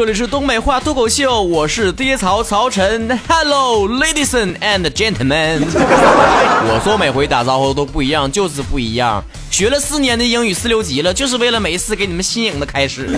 [0.00, 3.20] 这里是东北话脱口秀，我是爹曹曹晨。
[3.28, 5.60] Hello, ladies and gentlemen。
[5.76, 9.22] 我说每回打招呼都不一样，就是不一样。
[9.50, 13.10] 学了四年的英语四六级了，就是为了每一次给你们新颖的开始。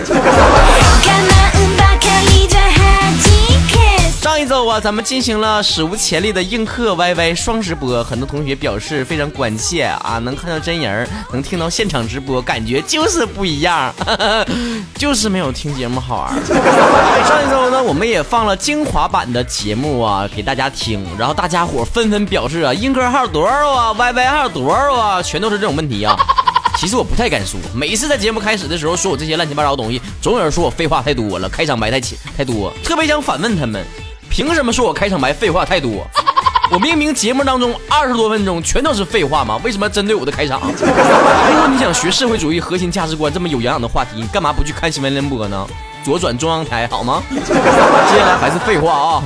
[4.23, 13.93] 上一周啊，咱们进行了史无前例的映客 YY 双直播，很多同学表示非常关切啊，能看到真人，能听到现场直播，感觉就是不一样，
[14.95, 16.45] 就是没有听节目好玩。
[16.45, 26.15] 上一周呢，我们也放了精华版的节目啊，给大家听，然后大家伙纷纷表示啊，映客号多少啊，YY 号多少啊，全都是这种问题啊。
[26.79, 33.85] 其实我不太敢说，每一次在节目开始的时候说我这些乱七八糟的东西，总有人说我废话太多了，开场白太浅太多，特别想反问他们。
[34.33, 36.09] 凭什么说我开场白废话太多？
[36.73, 39.61] 我明明节目当中二十多分钟全都是废话吗？
[39.63, 40.59] 为什么针对我的开场？
[40.73, 45.67] 如果你想学社会主义核心价值观这么有营养的话题，你干嘛不去看新闻联播呢？
[46.03, 47.21] 左转中央台好吗？
[47.29, 49.21] 接下来还是废话啊！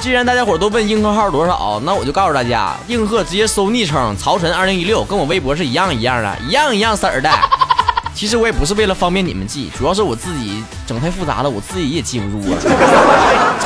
[0.00, 7.30] 既然大家伙都问映客号多少，那我就告诉大家，映客直接搜昵称曹晨二零一六，跟我微博是一样一样的，一样一样色儿的。
[8.14, 12.56] 其实我也不是为了方便你们记，主要是我自己整太复杂了，我自己也记不住啊。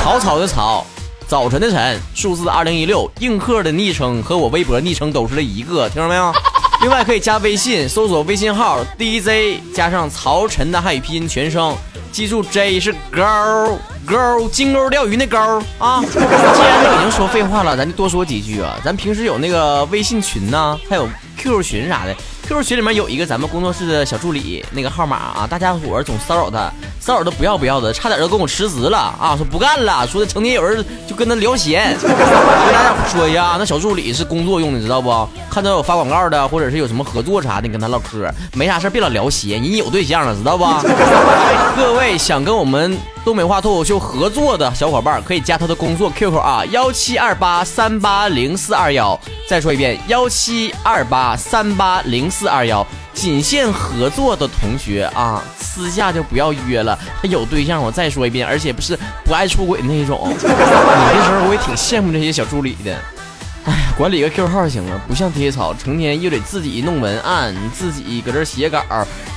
[0.09, 0.83] 曹操的曹，
[1.27, 6.33] 早晨的晨，数字二零一六，映客的昵称和我微博昵称都是这一个，听着没有？
[6.81, 11.77] 另外可以加微信，搜索微信号 D J 加上曹晨的汉语拼音全称，
[12.11, 15.37] 记住 J 是钩钩金钩钓鱼那钩
[15.77, 16.03] 啊。
[16.03, 18.79] 既然都已经说废话了，咱就多说几句啊。
[18.83, 22.15] 咱平时有那个微信群呢，还有 QQ 群啥的。
[22.49, 26.67] QQ 群里面有一个咱们工作室的小助理，那个号码啊，大家伙总骚扰他，
[26.99, 29.37] 骚扰的不要不要的，差点都跟我辞职了啊！
[29.37, 31.95] 说不干了，说的成天有人就跟他聊闲。
[32.01, 35.29] 跟大家伙说一下，那小助理是工作用的，知道不？
[35.47, 40.65] 看到有发广告的，或者是有什么合作啥的，你跟他唠嗑，没啥事别老聊闲，人有对象了，知道不？
[41.77, 49.19] 各位想跟我们东北话脱口秀合作的小伙伴，可以加他的工作 QQ 啊，幺七二八三八零四二幺。
[49.49, 52.29] 再说一遍，幺七二八三八零。
[52.29, 56.95] 四二幺，仅限合作的同学啊，私下就不要约了。
[57.19, 58.95] 他有对象，我再说一遍，而且不是
[59.25, 60.29] 不爱出轨那种。
[60.29, 62.95] 有的时候我也挺羡慕这些小助理的。
[63.65, 68.83] 哎呀，管理个 Q 号行了，不像贴草，成天又得自己弄文案，自己搁这写稿，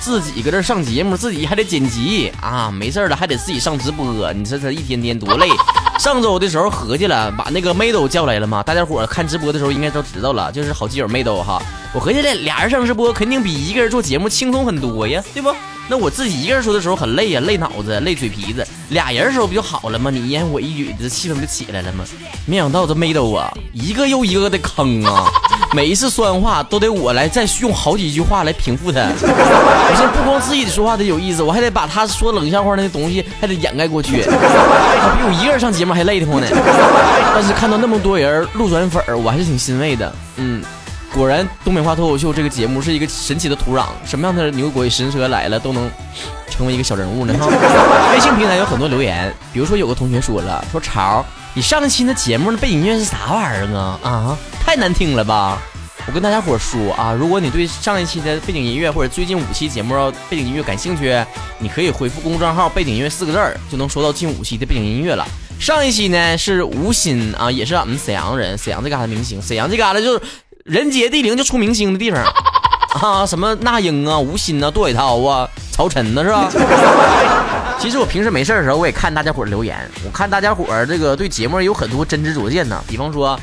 [0.00, 4.32] 自己搁这上节目，自己还得剪辑啊，没事了还得自己上直播。
[4.32, 5.48] 你说这一天天多累。
[5.98, 11.62] 上周的时候合计了，把那个妹豆叫来了嘛，大家伙看直播的时候应该都知道了，就是好基友妹豆哈。
[11.92, 15.54] 我合计了，俩人上直播肯定比一个人做节目轻松很多呀，对不？
[15.88, 18.66] 那我自己一个人说的时候很累呀，累脑子，累嘴皮子。
[18.90, 20.10] 俩人的时候不就好了吗？
[20.10, 22.04] 你一言我一语，这气氛不就起来了吗？
[22.46, 25.30] 没想到这妹豆啊，一个又一个的坑啊，
[25.74, 29.00] 每一次说完话都得我来再用好几句话来平复他。
[29.00, 36.46] 我现在不光自己说话得有意思，我还得把他说冷笑话那些东西还得掩盖过去，比我一个人上节目还累得慌呢。
[37.34, 40.10] 但是看到那么多人路转粉，我还是挺欣慰的。
[40.36, 40.62] 嗯。
[41.14, 45.90] 果然，东北话脱口秀这个节目是一个神奇的土壤，什么样的牛鬼神蛇来了都能
[46.48, 47.34] 成为一个小人物呢？
[47.38, 47.46] 哈！
[48.12, 53.98] 微信平台有很多留言，比如说有个同学说了，说潮，你上一期的节目的背景音乐是啥玩意儿啊？
[54.02, 55.60] 啊，太难听了吧！
[56.06, 59.94] 我跟大家伙说啊，如果你对上一期的背景音乐或者最近五期节目
[60.30, 61.14] 背景音乐感兴趣，
[61.58, 65.26] 你可以回复公众账号“背景音乐”四个字儿，就能收到近五期的背景音乐了。
[65.60, 70.20] 上一期呢是吴昕啊，也是俺们沈阳人，沈阳这嘎达明星，沈阳这嘎达就是。
[70.64, 72.22] 人杰地灵就出明星的地方
[73.02, 76.48] 啊，什么那英啊、吴昕啊、杜伟涛啊、曹晨呢，是吧？
[77.80, 82.80] 其实我平时没事的时候，我也看大家伙留言，我看大家伙这个对节目有很多真知灼见呢。
[82.86, 83.36] 比方说，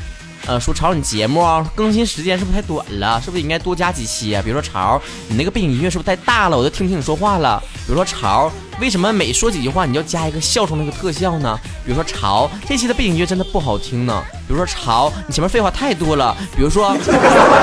[0.46, 3.20] 呃，说潮你节目啊更新时间是不是太短了？
[3.20, 4.42] 是不是应该多加几期啊？
[4.42, 6.58] 比如说潮，你那个背景音乐是不是太大了？
[6.58, 7.62] 我都听不清你说话了。
[7.86, 11.60] 比如说潮，为什么每说几句话你要加一个笑声那个特效呢？
[11.86, 14.24] 比如说潮，这期的背景音乐真的不好听呢。
[14.48, 16.36] 比如说潮，你前面废话太多了。
[16.56, 16.96] 比如说，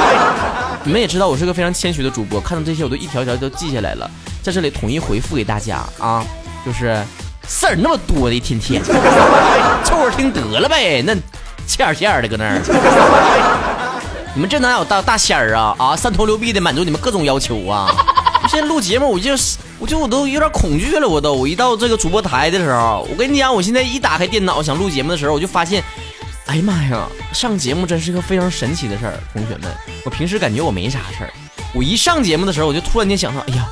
[0.85, 4.11] 你们也知道我是个非常谦虚的主播，看到这些我都一条条都记下来了，
[4.43, 6.23] 在这里统一回复给大家啊，
[6.65, 7.03] 就是
[7.49, 8.83] 事儿那么多的一天天，
[9.85, 11.01] 凑合听得了呗。
[11.03, 11.15] 那
[11.67, 12.61] 欠欠的搁那儿，
[14.35, 17.89] 你们这哪有大大仙儿啊啊，三头六臂的满足你们各种要求啊！
[18.49, 25.83] 现在录节目，我就是我就我都有点恐惧了，我都我一到这个主播台的时候，我跟你讲，我现在一打开电脑想录节目的时候，我就发现。
[26.47, 29.69] 哎呀妈呀，上节目真是个非常神奇的事儿，同学们。
[30.05, 31.31] 我平时感觉我没啥事儿，
[31.75, 33.67] 我一上节目的时候，我就突然间想到，哎呀，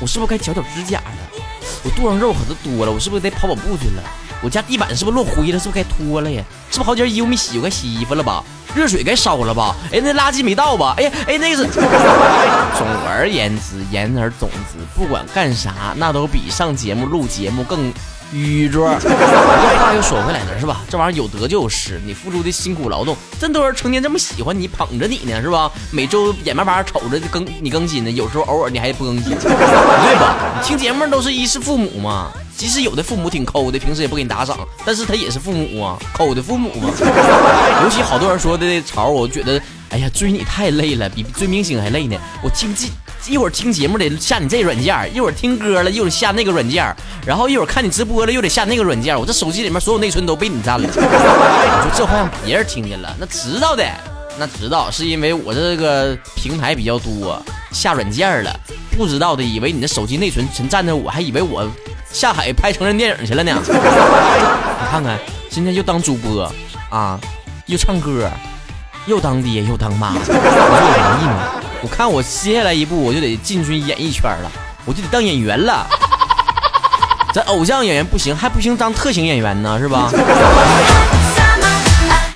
[0.00, 1.42] 我是不是该剪剪指甲了？
[1.84, 4.02] 我肚上肉可是多了，我是不是得跑跑步去了？
[4.42, 5.58] 我家地板是不是落灰了？
[5.58, 6.42] 是不是该拖了呀？
[6.70, 8.42] 是不是好几件衣服没洗，我该洗衣服了吧？
[8.74, 9.74] 热水该烧了吧？
[9.92, 10.94] 哎，那垃圾没倒吧？
[10.98, 11.66] 哎呀，哎，那是。
[12.76, 17.92] 总而言之，言而总之，不管干啥，那都比上节目录节目更。
[18.32, 20.82] 愚拙， 这话又说回来了，是吧？
[20.90, 25.70] 这玩意儿有得就有失，你付出的辛苦劳动，这么多人成天这么喜欢你，捧着你呢，是吧？
[25.90, 30.36] 每周眼巴巴瞅着更你更新呢，有时候偶尔你还不更新，对吧？
[30.60, 36.90] 你听节目都是衣食父母嘛，即使有的父母挺抠的，平时也不给你打赏，但是他也是父母啊，抠的父母嘛。
[37.84, 42.16] 尤其好多人说的潮，我觉得，哎呀，追你太累了，比追明星还累呢。
[42.42, 42.90] 我听记。
[43.28, 46.94] 一会儿听节目得下你这软件一会儿听歌了又得下那个软件
[47.26, 50.86] 然后一会儿看你直播了又得下那个软件我这手机里面所有内存都被你占了。
[50.86, 53.84] 你说这话让别人听见了，那知道的，
[54.38, 57.42] 那知道是因为我这个平台比较多，
[57.72, 58.60] 下软件了。
[58.96, 61.68] 不知道的以为你的手机内存全占着，我还以为我
[62.10, 63.52] 下海拍成人电影去了呢。
[63.66, 65.18] 你看看，
[65.50, 66.50] 今天又当主播
[66.90, 67.20] 啊，
[67.66, 68.30] 又唱歌，
[69.06, 70.40] 又当爹又当妈，你说我
[71.10, 71.55] 容易吗？
[71.86, 74.50] 我看我接下来一步，我就得进军演艺圈了，
[74.84, 75.86] 我就得当演员了。
[77.32, 80.10] 咱偶像演员不行，还不行当特型演员呢，是吧？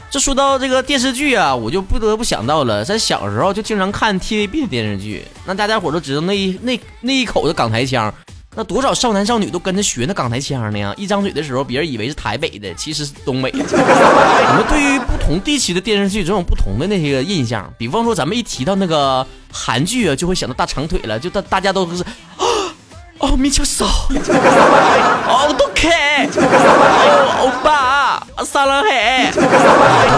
[0.08, 8.14] 这说到这个电视剧啊，我就不得不想到了，咱小时候就经常看 TVB 的电视剧，那大家伙都知道那一那那一口的港台腔。
[8.56, 10.92] 那多少少男少女都跟着学那港台腔呢？
[10.96, 13.58] 一张嘴的时候，别人以为是台北的，其实是东北的。
[13.70, 17.72] 我们对于不同地区的电视剧，总有不同的那些个印象。
[17.78, 22.12] 比方说，咱们一提到那个韩剧啊，就会想到大长腿了，就大大家都是啊。
[23.20, 23.84] 哦，米乔少，
[25.28, 29.40] 哦，都开，哦，欧巴，撒浪嘿， 都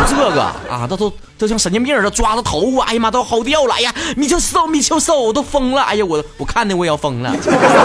[0.09, 7.35] 这个啊，都都都像神经病似的抓着头发，哎呀妈，都薅掉了，哎呀，米乔少，米乔少，我都疯了，哎呀，我我看的我也要疯了。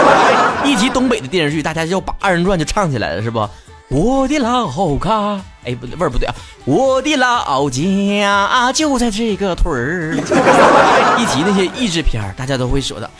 [0.64, 3.48] 一提东北的电视剧，大家就把二人转就唱起来了，是不？
[3.90, 4.68] 我的老
[4.98, 6.34] 家，哎，不对，味儿不对啊，
[6.66, 10.14] 我的老家就在这个屯儿。
[11.18, 13.10] 一提那些励志片，大家都会说的，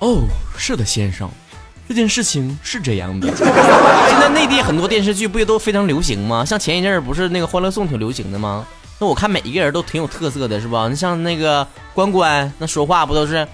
[0.00, 0.22] 哦，
[0.58, 1.30] 是的，先生。
[1.88, 6.44] 这件事情是这样的， 现在内地很多电视剧不也都非常流行吗？
[6.44, 8.66] 像前一阵儿不是那个《欢乐颂》挺流行的吗？
[8.98, 10.88] 那我看每一个人都挺有特色的，是吧？
[10.88, 13.46] 你像那个关关，那说话不都是，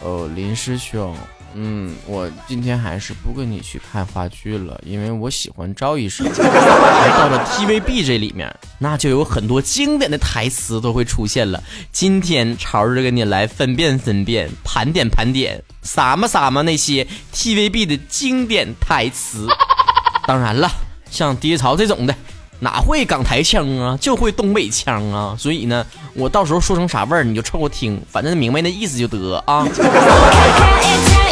[0.00, 1.14] 哦，林师兄。
[1.56, 6.26] 嗯，我今天还是不跟你去看话剧了，因为我喜欢赵医生。
[6.36, 11.62] 而到了 TVB 这里面，那就有很多经典的台词都会出现了。
[11.92, 19.46] 今天潮儿跟你来分辨分辨，盘点盘点，撒嘛撒嘛那些 TVB 的经典台词。
[20.26, 20.68] 当然了，
[21.10, 22.14] 像爹潮这种的，
[22.58, 25.36] 哪会港台腔啊，就会东北腔啊。
[25.38, 29.64] 所以呢，我到时候说成啥味儿，你就凑合听，反正明白那意思就得啊。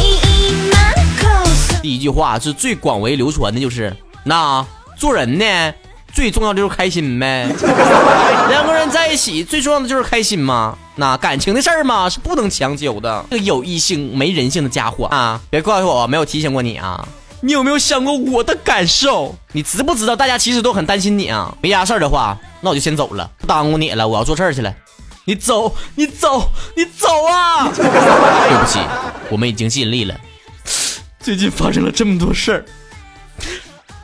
[1.82, 3.94] 第一句话是最广为流传的，就是
[4.25, 4.64] 那
[4.96, 5.75] 做人呢，
[6.14, 7.49] 最重要的就是开心呗。
[8.49, 10.79] 两个人在一起最重要的就是开心嘛。
[10.94, 13.25] 那感情的事儿嘛，是不能强求的。
[13.31, 17.08] 这个有异性没人性的家伙啊，别怪我没有提醒过你啊。
[17.40, 19.34] 你有没有想过我的感受？
[19.50, 21.52] 你知不知道大家其实都很担心你啊？
[21.61, 24.06] 没啥事儿的话，那我就先走了，不耽误你了。
[24.06, 24.73] 我要做事儿去了。
[25.25, 27.69] 你走，你走，你走啊！
[27.75, 28.79] 对不起，
[29.31, 30.14] 我们已经尽力了。
[31.22, 32.64] 最近发生了这么多事儿，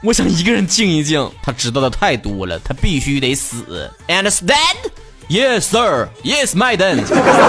[0.03, 1.29] 我想一个人静一静。
[1.43, 3.91] 他知道的太多了，他必须得死。
[4.07, 4.77] Understand?
[5.29, 6.09] Yes, sir.
[6.23, 7.05] Yes, madam.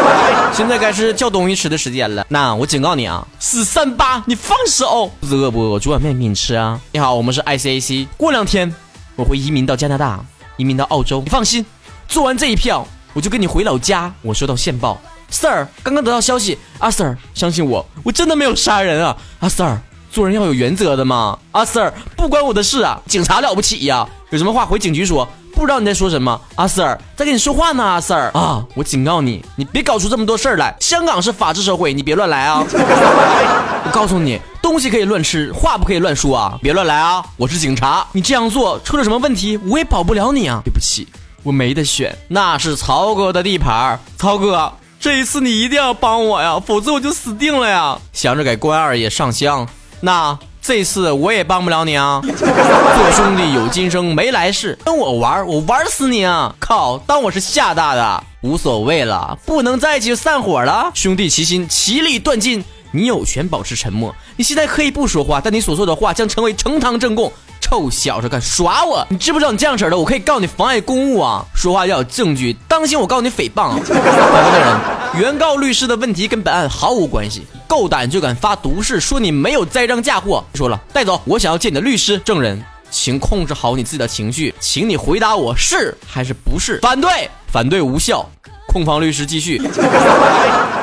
[0.54, 2.26] 现在该是叫东西吃的时间了。
[2.30, 5.12] 那我警告你啊，死三八，你放手。
[5.22, 5.60] 肚子饿不？
[5.60, 6.82] 我煮碗面给你吃啊。
[6.92, 8.08] 你好，我们是 ICAC。
[8.18, 8.74] 过两天
[9.16, 10.20] 我会移民到加拿大，
[10.58, 11.22] 移民到澳洲。
[11.24, 11.64] 你放心，
[12.08, 14.12] 做完这一票，我就跟你回老家。
[14.24, 15.00] 我收到线报。
[15.32, 19.78] Sir，刚刚得到消息，阿 Sir，相信我，我真的没有杀人啊，阿 Sir，
[20.12, 32.64] 做人要有原则的嘛，阿 Sir，不关我的事啊，警察了不起呀，有什么话回警局说，不知道你在说什么，阿 Sir，在跟你说话呢，阿 Sir，啊，我警告你，你别搞出这么多事儿来，香港是法治社会，你别乱来啊，
[33.86, 41.08] 我告诉你，东西可以乱吃，话不可以乱说啊，别乱来啊，我是警察，你这样做出了什么问题，我也保不了你啊，对不起，
[41.44, 44.72] 我没得选，那是曹哥的地盘，曹哥。
[45.00, 47.98] 这一次你一定要帮我呀，否则我就死定了呀！
[48.12, 49.66] 想着给关二爷上香，
[50.02, 52.20] 那这次我也帮不了你啊！
[52.28, 56.54] 做兄弟有今生没来世，跟我玩，我玩死你啊！
[56.60, 60.92] 靠，当我是吓大的，无所谓了，不能在一起就散伙了。
[60.94, 64.14] 兄弟齐心，其利断金，你有权保持沉默。
[64.36, 67.32] 你现在可以不说话，但你所说的话将成为呈堂证供。
[67.62, 69.06] 臭小子，敢耍我！
[69.10, 71.46] 你知不知道你这样式的，我可以告你妨碍公务啊！
[71.54, 73.78] 说话要有证据，当心我告你诽谤。
[73.82, 73.94] 法
[74.32, 80.44] 官大人，原告律师的问题跟本案毫无关系，够胆就敢发毒誓，说你没有栽赃嫁祸。
[80.56, 82.64] 说了，带走，我想要见你的律师证人。
[82.92, 86.80] 请控制好你自己的情绪，请你回答我是还是不是？
[86.82, 88.28] 反对，反对无效。
[88.68, 89.62] 控方律师继续。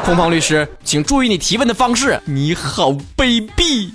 [0.04, 2.20] 控方律师，请注意你提问的方式。
[2.24, 3.90] 你好卑鄙，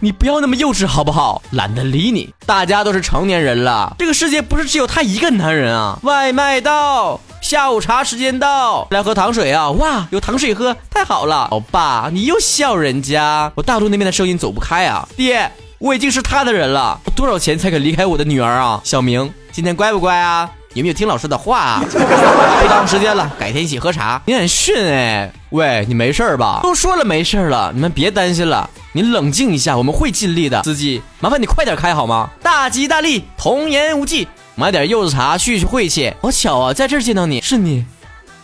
[0.00, 1.42] 你不要那么幼稚好不好？
[1.50, 2.32] 懒得理你。
[2.46, 5.98] 大家都是成年人了，这个世界不是只有他一个男人啊。
[6.02, 9.70] 外卖到，下午茶时间到，来喝糖水啊！
[9.72, 11.48] 哇，有糖水喝，太好了。
[11.50, 13.50] 老爸，你又笑人家？
[13.54, 15.08] 我大陆那边的声音走不开啊。
[15.16, 15.50] 爹。
[15.78, 18.80] 我已经是他的人了，多少钱才肯离开我的女儿啊？
[18.82, 20.50] 小明，今天乖不乖啊？
[20.74, 21.82] 有没有听老师的话啊？
[21.90, 24.20] 不耽误时间了，改天一起喝茶。
[24.26, 25.32] 你很逊哎！
[25.50, 26.60] 喂，你没事吧？
[26.62, 30.62] 都说了没事了，你们别担心了，你冷静一下，我们会尽力的。
[30.62, 32.28] 司机，麻烦你快点开好吗？
[32.42, 34.28] 大吉大利，童言无忌。
[34.56, 36.12] 买点柚子茶叙叙晦气。
[36.20, 37.86] 好巧啊，在这儿见到你，是你，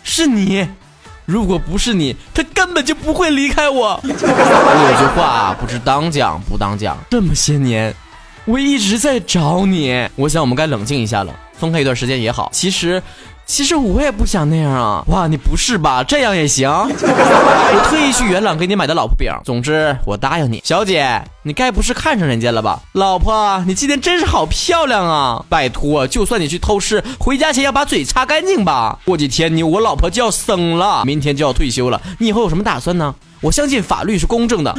[0.03, 0.67] 是你。
[1.27, 4.01] 如果不是你，他根本就不会离开我。
[4.03, 7.95] 我有句话不知当讲不当讲，这么些年，
[8.45, 10.09] 我一直在找你。
[10.17, 12.51] 我想我们该冷静一下了，分开一段时间也好。
[12.53, 13.03] 其实。
[13.47, 15.05] 其实我也不想那样啊！
[15.09, 16.03] 哇，你不是吧？
[16.03, 16.67] 这样也行？
[16.67, 19.31] 我特意去元朗给你买的老婆饼。
[19.45, 22.81] 总之，我答应你，小姐，你该不是看上人家了吧？
[22.93, 25.45] 老婆，你今天真是好漂亮啊！
[25.51, 28.99] 拜托，就算你去偷吃，回家前要把嘴擦干净吧。
[29.05, 33.15] 过几天你我老婆就要生了，明天就要退休了，你以后有什么打算呢？
[33.43, 34.75] 我相信法律是公正的。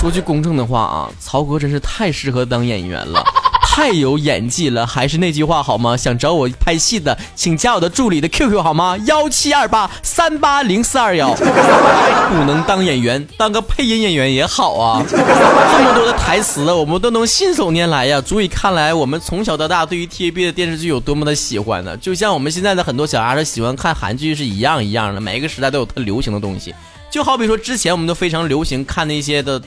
[0.00, 3.20] 说句公正的话啊，曹哥真是太适合当演员了。
[3.66, 5.96] 太有演技了，还是那句话好吗？
[5.96, 8.96] 想找我拍戏的，请加我的助理的 QQ 好吗？
[9.06, 11.32] 幺七二八三八零四二幺。
[11.34, 15.02] 不能当演员，当个配音演员也好啊。
[15.10, 21.96] 这么多的台词，我们都能信手拈来呀，足以看来我们从小到大对于 TVB 的电视剧有多么的喜欢呢？
[21.96, 26.72] 就像我们现在的很多小孩子喜欢看韩剧是一样一样的，每一个时代都有它流行的东西。
[27.10, 29.60] 就好比说，之前我们都非常流行看那些的，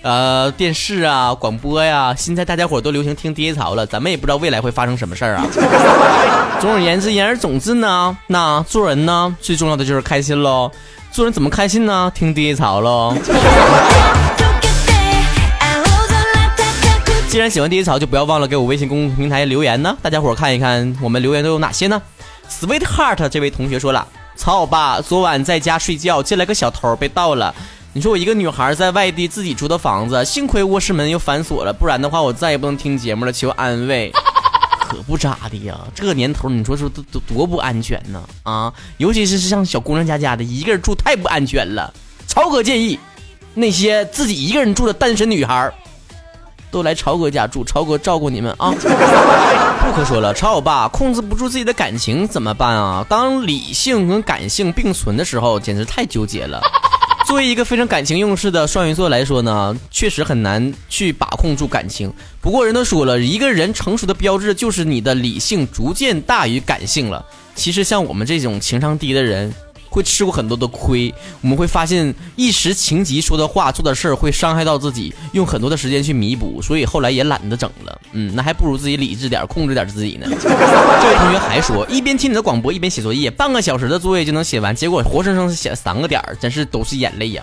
[0.00, 2.14] 呃，电视啊、广播呀。
[2.16, 5.44] 现在大家伙都流行听爹槽了，咱们也不知道未来会发生什么事儿啊。
[6.58, 10.70] 总而言之，言而总之呢，那做人呢，最重要的就是开心喽。
[11.12, 12.10] 做人怎么开心呢？
[12.14, 13.14] 听爹槽喽。
[17.28, 19.94] 既然喜欢爹槽，就不要忘了给我微信公众平台留言呢。
[20.00, 22.00] 大家伙看一看，我们留言都有哪些呢
[22.50, 24.06] ？Sweetheart 这位同学说了。
[24.36, 27.54] 曹欧巴，昨晚在家睡觉，进来个小偷被盗了。
[27.92, 33.32] 你说我一个女孩在外地自己租的房子，幸亏卧室门又反锁了，不然的话我再也不能听节目了。
[33.32, 34.12] 求安慰，
[34.86, 35.78] 可不咋的呀。
[35.94, 38.72] 这年头你说说多多多不安全呢啊！
[38.98, 41.92] 尤其是像小姑娘家家的，一个人住太不安全了。
[42.26, 42.98] 曹哥建议，
[43.54, 45.72] 那些自己一个人住的单身女孩。
[46.76, 48.70] 都来超哥家住，超哥照顾你们啊！
[49.80, 53.02] 不可说了，超欧巴控制不住自己的感情怎么办啊？
[53.08, 56.60] 当理性跟感性并存的时候，简直太纠结了。
[57.26, 62.12] 作为一个非常感情用事的双鱼座来说呢，确实很难去把控住感情。
[62.42, 67.24] 不过人都说了，一个人成熟的标志就是你的理性逐渐大于感性了。
[67.54, 69.54] 其实像我们这种情商低的人。
[69.96, 77.98] 会吃过很多的亏，我们会发现一时情急说的话、做的事儿会伤害到自己，用很多的时间去弥补，所以后来也懒得整了。
[78.12, 80.26] 嗯，那还不如自己理智点，控制点自己呢。
[80.28, 87.42] 这位同学还说，一边听你的广播一边写作业，半个小时的作业就能写完，结果活生生写了三个点儿，真是都是眼泪呀！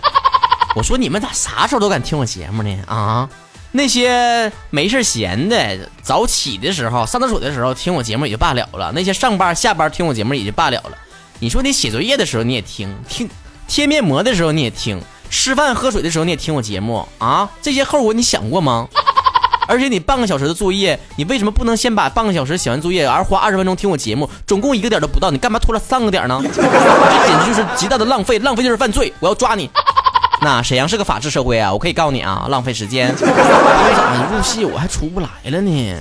[0.76, 2.78] 我说你们咋啥时候都敢听我节目呢？
[2.86, 3.28] 啊，
[3.72, 10.98] 那些没事闲的，早起的时候、上厕所的时候听我节目也就罢了了，那些上班下班听我节目也就罢了了。
[11.44, 13.30] 你说你写作业的时候你也听听，
[13.68, 14.98] 贴面膜的时候你也听，
[15.30, 17.50] 吃饭喝水的时候你也听我节目啊？
[17.62, 18.88] 这些后果你想过吗？
[19.68, 24.30] 而且你半个小时的作业，你为什么不能先把半个小时写完作业，而花二十分钟听我节目？
[24.48, 26.42] 总共一个点都不到，你干嘛拖了三个点呢？
[26.46, 29.70] 这简直就是极大的浪费，浪费就是犯罪，我要抓你！
[30.40, 33.14] 那沈阳是个法治社会啊，我可以告你啊，浪费时间。
[33.20, 35.96] 我咋入戏我还出不来了呢？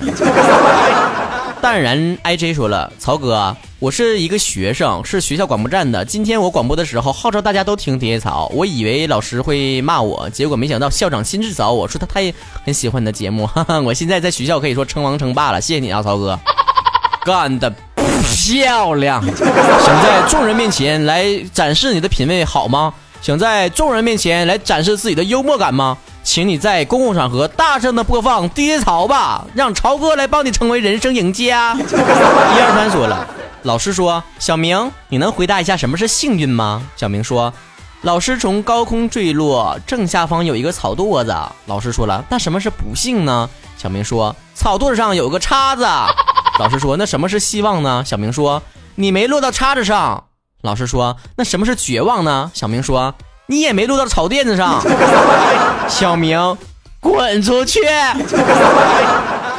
[1.61, 6.05] 淡然 I J 说了，曹哥，我是一个学生，是学校广播站的。
[6.05, 12.33] 今天我广播的时候号召大家都听爹草，我以为老师会骂我，结果没想到校长亲自找我说他他也
[12.65, 13.45] 很喜欢你的节目。
[13.45, 16.39] 哈哈，我现在在学校可以说称王称霸了，谢谢你啊，曹哥，
[17.25, 19.21] 干的漂亮！
[19.21, 22.95] 想在众人面前来展示你的品味好吗？
[23.21, 25.99] 想在众人面前来展示自己的幽默感吗？
[26.23, 31.75] 请你在公共场合大声的播放《爹潮》吧，让潮哥来帮你成为人生赢家。
[31.75, 33.27] 一二三，说了。
[33.63, 37.53] 老师说：“小明，你能回答一下什么是幸运吗？”小明说
[38.03, 41.35] ：“老师从高空坠落，正下方有一个草垛子。”
[41.67, 45.85] 老师说了：“那什么是不幸呢？”小明说：“草垛子上有个叉子。”
[46.59, 48.63] 老师说：“那什么是希望呢？”小明说
[48.97, 50.25] ：“你没落到叉子上。”
[50.63, 53.15] 老师说：“那什么是绝望呢？”小明说。
[53.47, 54.81] 你也没落到草垫子上，
[55.89, 56.57] 小明，
[57.01, 57.81] 滚出去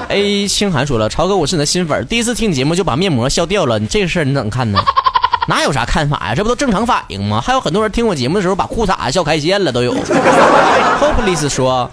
[0.10, 4.80] ！A 清寒说了，曹哥，我是你的新粉，第一次听你节目就把面膜笑掉了，你这个事儿你怎么看呢？
[5.48, 6.36] 哪有啥看法呀？
[6.36, 7.42] 这不都正常反应吗？
[7.42, 9.94] 还有很多人听我节目的时候把裤衩笑开线了都有。
[11.02, 11.90] Hopeless 说，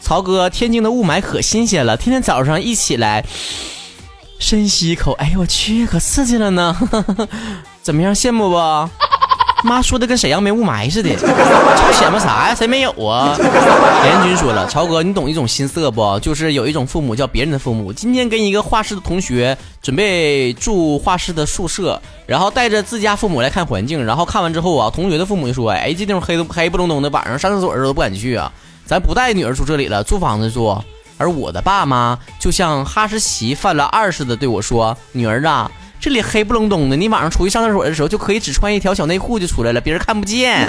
[0.00, 3.24] 曹哥，天津的雾霾可新鲜了，天天早上一起来，
[4.38, 6.76] 深吸一口，哎呦我去，可刺激了呢！
[7.82, 8.56] 怎么样，羡慕不？
[9.64, 12.54] 妈说的跟沈阳没雾霾似的，这显摆啥呀？
[12.54, 13.36] 谁没有啊？
[14.04, 16.18] 严军说了，曹哥，你懂一种心色不？
[16.20, 17.92] 就是有一种父母叫别人的父母。
[17.92, 28.52] 今天跟一个画室的同学准备住画室的宿舍，然后带着自家父母来看环境，然后看完之后啊，同学的父母就说：“哎，这地方黑黑不隆咚的，晚上上厕所的时候都不敢去啊，
[28.86, 30.76] 咱不带女儿住这里了，租房子住。”
[31.18, 35.68] 而我的爸妈就像哈士奇犯了二似的对我说：“女儿啊。”
[36.00, 40.68] 这里黑不隆咚的，你晚上出去上厕所的时候，就可以只穿一条小内裤就出来了，别人看不见。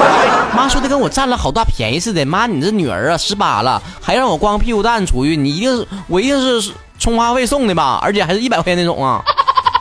[0.56, 2.24] 妈说的跟我占了好大便宜似的。
[2.24, 8.00] 妈，你这女儿啊，十八了，还让我光屁股蛋出去，你一定是我一定是充话费送的吧？
[8.02, 9.22] 而且还是一百块钱那种啊。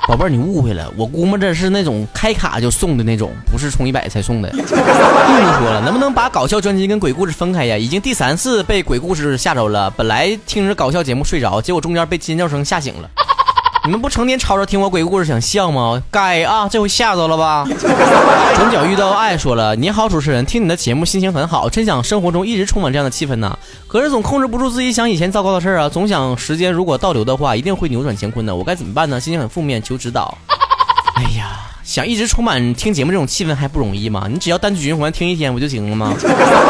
[0.07, 4.51] 宝贝儿，你误会了，我估摸着是那种开卡就送的那种，不是充一百才送的。
[4.57, 7.77] 木木说了，能不能把搞笑专辑跟鬼故事分开呀？
[7.77, 13.09] 已经第三次被鬼故事吓着了，本来听着搞笑节目睡着，结果中间被尖叫声吓醒了。
[13.89, 15.99] 你们不成天吵着听我鬼故事想笑吗？
[16.11, 17.65] 该啊，这回吓着了吧？
[18.55, 23.57] 转角遇到爱说了，你好，主持人，听你的节目心情很好，真想生活中一直充满这样的气氛呢。
[23.87, 28.55] 可是总控制不住自己想以前糟糕的事儿啊，总想时间如果倒流的话，一定会扭转乾坤的。
[28.55, 29.19] 我该怎么办呢？
[29.19, 30.37] 心情很负面，求指导。
[31.17, 31.57] 哎呀，
[31.89, 34.27] 想一直充满听节目这种气氛还不容易吗？
[34.31, 36.13] 你只要单曲循环听一天不就行了吗？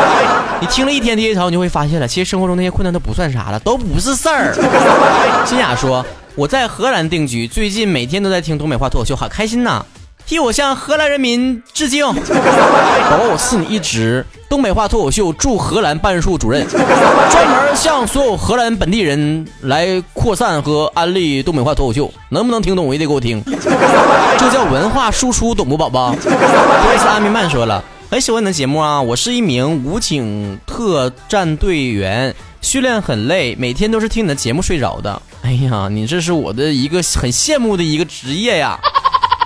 [0.62, 4.56] 你听了一天低潮，你就会发现了，其实生活中那些困难都不算啥了，都不是事儿。
[5.46, 6.06] 新雅说。
[6.36, 9.86] 我在荷兰定居，最近每天都在听东北话脱口秀，好开心呐！
[10.30, 12.06] 替我向荷兰人民致敬。
[12.06, 22.14] 宝宝，我赐你一职，东北话脱口秀驻荷兰办事处主任，专门向所有荷兰本地人来扩散和安利东北话脱口秀。
[22.30, 22.86] 能不能听懂？
[22.86, 23.44] 我也得给我听。
[24.38, 26.12] 这叫文化输出，懂不，宝宝？
[26.12, 29.02] 布瑞斯阿米曼说了，很喜欢你的节目啊！
[29.02, 32.36] 我是一名武警特战队员。
[32.62, 35.20] 训练很累，每天都是听你的节目睡着的。
[35.42, 38.78] 哎呀，你这是我的一个很羡慕的一个职业呀！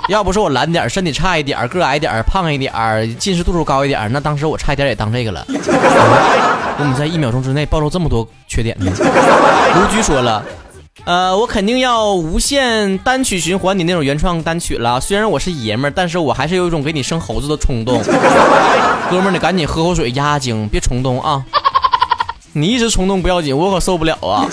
[0.10, 2.74] 要不是我懒点，身体差一点，个矮点，胖一点，
[3.18, 5.46] 近视度数高一点，那当时我差一点也当这个了。
[5.50, 8.92] 我怎么在一秒钟之内暴露这么多缺点呢？
[8.96, 10.44] 卢居说了，
[11.06, 15.00] 呃，我肯定要无限单曲循环你那种原创单曲了。
[15.00, 18.02] 虽然我是爷们儿，但是我还是有一种给你生猴子的冲动。
[19.10, 21.44] 哥们儿，你赶紧喝口水压压惊，别冲动啊！
[22.56, 24.46] 你一直冲动不要紧，我可受不了啊！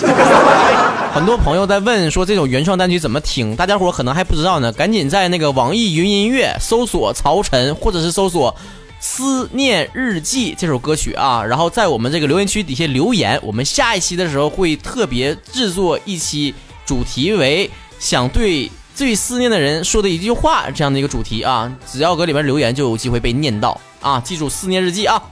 [1.13, 4.73] 很多朋友在问说这种原创单曲怎么听，大家伙可能还不知道呢。
[4.73, 8.53] 赶紧在那个网易云音乐搜索曹晨，或者是搜索
[9.01, 16.55] 《思念日记》这首歌曲啊，然后在我们这个留言区底下留言，我们下一期的时候会特别制作一期，
[16.87, 24.19] 主题为想对最思念的人说的一句话这样的一个主题啊，只要搁里边留言就有机会被念到啊！
[24.21, 25.23] 记住《思念日记》啊！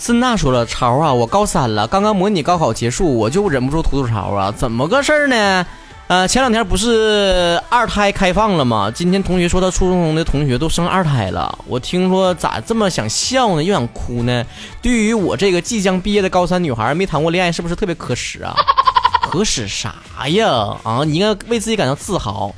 [0.00, 5.66] 森娜说了：“潮啊，我高三了，刚刚模拟高考结束，我就忍不住吐吐槽啊，怎么个事儿呢？
[6.06, 8.90] 呃，前两天不是二胎开放了吗？
[8.90, 14.42] 今天同学说他初中中的同学都生二胎了，我听说咋这么想笑呢，又想哭呢？
[14.80, 18.56] 对于我这个即将毕业的高三女孩，没谈过恋爱，是不是特别可耻啊？
[19.30, 19.94] 可耻啥
[20.28, 20.78] 呀？
[20.82, 22.50] 啊，你应该为自己感到自豪。”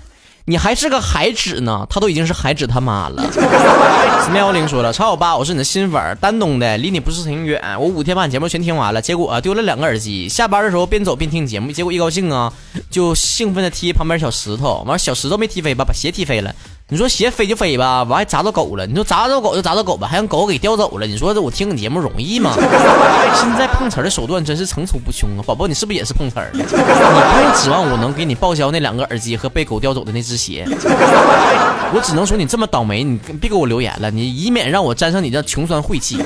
[0.47, 3.23] 你还是个海纸呢，他都已经是海纸他妈了。
[3.31, 7.63] 四幺零说了，超我爸，我是你的新粉，丹东的，离你不是很远。
[7.79, 10.29] 我五天把你节目全听完了，结果丢了两个耳机。
[10.29, 12.53] 下班的时候边走边听节目，结果一高兴啊，
[12.91, 16.53] 就兴奋的踢旁边小石头，完小石头没踢飞吧，把鞋踢飞了。
[16.93, 18.87] 你说鞋飞就飞吧，完还砸到狗了。
[18.87, 21.07] 你说砸到狗就砸到狗吧，还让狗给叼走了。
[21.07, 22.53] 你说这我听你节目容易吗？
[23.35, 25.41] 现在碰瓷儿的手段真是层出不穷啊！
[25.47, 26.51] 宝宝，你是不是也是碰瓷儿？
[26.53, 30.67] 你不用指望我能给你报销那两个耳机和被狗叼走的那只鞋。
[31.95, 36.19] 我只能说你这么倒霉，你别给我留言了，你以免让我沾上你这穷酸晦气。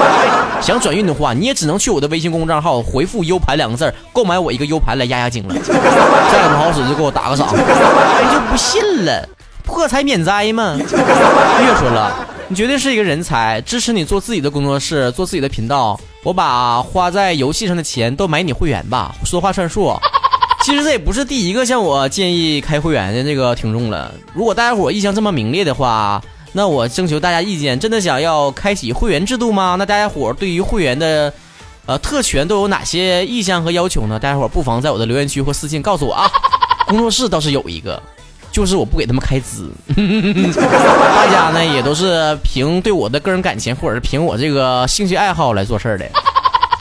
[0.62, 5.54] 想转运的话，你也只能去我的微信公众账号回复 “U 盘”两个字购买我一个 U 盘来压压惊了。
[5.62, 7.48] 再不好使就给我打个赏。
[7.52, 9.28] 我就不信了。
[9.66, 10.76] 破财免灾嘛！
[10.80, 15.98] 月说了，你绝对是一个人才，支持你做自己的工作室，做自己的频道。
[16.22, 19.92] 我把花在游戏上的钱都买你会员吧，说话算数。
[20.64, 24.14] 其实这也不是第一个向我建议开会员的这个听众了。
[24.32, 29.76] 如果大家伙意向这么明烈的话，那我征求大家意见，真的想要开启会员制度吗？
[29.78, 31.32] 那大家伙对于会员的，
[31.86, 34.18] 呃，特权都有哪些意向和要求呢？
[34.18, 36.30] 大家伙不妨在我的留言区或私信告诉我啊。
[36.88, 38.00] 工作室倒是有一个。
[38.56, 46.06] 就是我不给他们开支， 大家呢也都是凭对我的个人感情，或者是凭我这个兴趣爱好来做事儿的。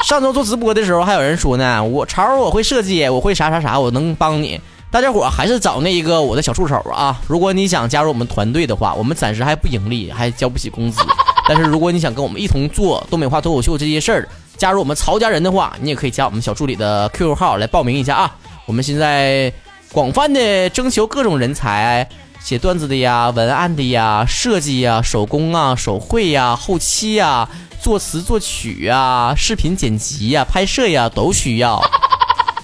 [0.02, 4.58] 上周做直播的时候，还有人说呢，我超我会设计，我会啥啥啥，我能帮你。
[4.90, 7.20] 大家伙还是找那一个我的小助手啊！
[7.28, 11.02] 如果你想加入我们团队的话，我们暂时还不盈利，还交不起工资。
[11.46, 18.34] 但是如果你想跟我们一同做东北话脱口秀这些事儿，加入我们曹家人的话，你也可以加我们小助理的 QQ 号来报名一下啊！
[18.66, 19.52] 我们现在
[19.96, 22.10] 广泛的征求各种人才，
[22.44, 27.48] 写段子的呀、文案的呀、设计呀、手工啊、手绘呀、后期呀、
[27.82, 31.82] 作词作曲呀、视频剪辑呀、拍摄呀都需要。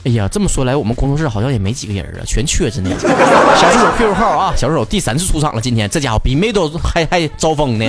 [0.03, 2.89] 哎呀，这么说来，我们工作室好像也没几个人啊，全缺着呢。
[2.99, 7.85] 小助手 QQ 号啊，小助手第三次出场了，今天这家伙比没都还还招风呢。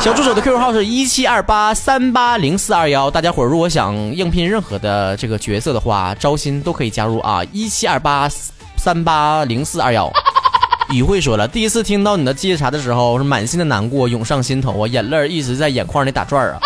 [0.00, 8.28] 小助手的 QQ 号是一七二八三八零四二幺，大家伙如果想应聘任何的这个角色的话，招新都可以加入啊，一七二八
[8.76, 10.08] 三八零四二幺。
[10.90, 16.60] 雨慧说了，第一次听到你的接茬的时候，是满心的难过涌上心头啊，眼泪一直在眼眶里打转啊。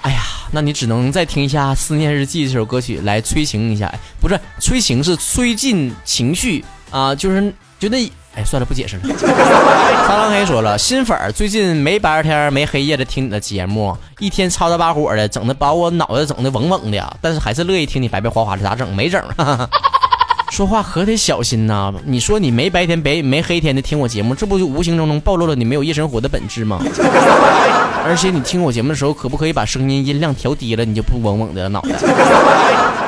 [0.00, 0.20] 哎呀。
[0.52, 7.98] 那你只能再听一下《思念日记》这首歌曲来催情一下，不是催情，是催进情绪啊，就是就那，
[8.34, 9.02] 哎，算了，不解释了。
[9.18, 18.94] 撒浪黑说了，新粉儿最近没白天没黑夜的听你的节目，一天吵吵把火的，整的把我脑袋整的嗡嗡的，但是还是乐意听你白白花花的，咋整？
[18.94, 19.22] 没整。
[20.50, 21.92] 说话可得小心呐！
[22.04, 26.78] 你说你没白天白没黑天的听我节目，这不就无形中中暴露了你没有夜生活的本质吗？
[28.04, 31.90] 而且你听我节目的时候，可不可以把声音音量调低了，你就不嗡嗡的脑袋？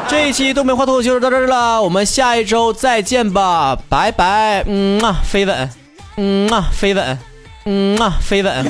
[0.08, 4.64] 这一期东北话脱口秀就到这儿了，我们下一周再见吧，拜拜！
[4.66, 5.70] 嗯啊，飞吻，
[6.16, 7.18] 嗯啊，飞吻，
[7.64, 8.66] 嗯啊，飞吻。